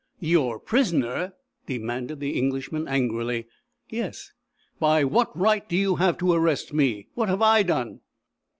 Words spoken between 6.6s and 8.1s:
me! What have I done?"